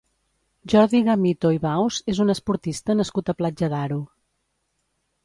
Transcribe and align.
Jordi 0.71 1.01
Gamito 1.09 1.51
i 1.55 1.59
Baus 1.65 1.99
és 2.13 2.21
un 2.25 2.33
esportista 2.35 2.97
nascut 3.03 3.29
a 3.29 3.37
Platja 3.43 3.71
d'Aro. 3.75 3.99